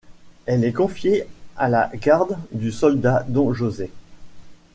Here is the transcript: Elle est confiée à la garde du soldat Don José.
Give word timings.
Elle 0.47 0.63
est 0.65 0.73
confiée 0.73 1.27
à 1.57 1.69
la 1.69 1.91
garde 1.93 2.35
du 2.51 2.71
soldat 2.71 3.23
Don 3.29 3.53
José. 3.53 3.91